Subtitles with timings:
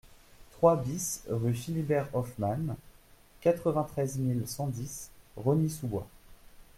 [0.49, 2.75] trois BIS rue Philibert Hoffmann,
[3.41, 6.07] quatre-vingt-treize mille cent dix Rosny-sous-Bois